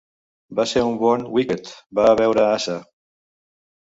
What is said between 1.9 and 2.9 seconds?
va veure ASA.